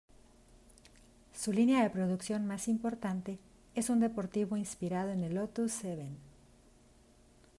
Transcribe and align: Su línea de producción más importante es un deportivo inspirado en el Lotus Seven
Su 1.31 1.53
línea 1.53 1.83
de 1.83 1.91
producción 1.91 2.47
más 2.47 2.67
importante 2.67 3.37
es 3.75 3.91
un 3.91 3.99
deportivo 3.99 4.57
inspirado 4.57 5.11
en 5.11 5.23
el 5.23 5.35
Lotus 5.35 5.73
Seven 5.73 6.17